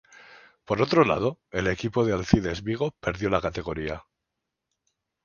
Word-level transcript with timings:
Por 0.65 0.81
otro 0.81 1.05
lado, 1.05 1.39
el 1.51 1.67
equipo 1.67 2.03
de 2.03 2.13
Alcides 2.13 2.63
Vigo 2.63 2.95
perdió 2.99 3.29
la 3.29 3.39
categoría. 3.39 4.03